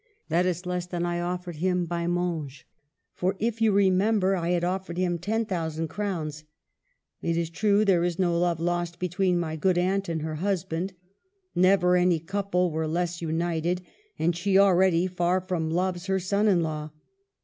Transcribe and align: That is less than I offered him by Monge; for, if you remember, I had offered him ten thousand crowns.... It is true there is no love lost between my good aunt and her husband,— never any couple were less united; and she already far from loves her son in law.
That 0.29 0.47
is 0.47 0.65
less 0.65 0.87
than 0.87 1.05
I 1.05 1.19
offered 1.21 1.57
him 1.57 1.85
by 1.85 2.07
Monge; 2.07 2.65
for, 3.13 3.35
if 3.37 3.61
you 3.61 3.71
remember, 3.71 4.35
I 4.35 4.49
had 4.49 4.63
offered 4.63 4.97
him 4.97 5.19
ten 5.19 5.45
thousand 5.45 5.89
crowns.... 5.89 6.43
It 7.21 7.37
is 7.37 7.51
true 7.51 7.85
there 7.85 8.03
is 8.03 8.17
no 8.17 8.35
love 8.39 8.59
lost 8.59 8.97
between 8.97 9.37
my 9.39 9.55
good 9.55 9.77
aunt 9.77 10.09
and 10.09 10.23
her 10.23 10.37
husband,— 10.37 10.93
never 11.55 11.95
any 11.95 12.17
couple 12.19 12.71
were 12.71 12.87
less 12.87 13.21
united; 13.21 13.83
and 14.17 14.35
she 14.35 14.57
already 14.57 15.05
far 15.05 15.39
from 15.39 15.69
loves 15.69 16.07
her 16.07 16.19
son 16.19 16.47
in 16.47 16.63
law. 16.63 16.89